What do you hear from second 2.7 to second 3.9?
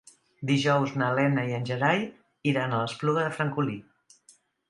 a l'Espluga de Francolí.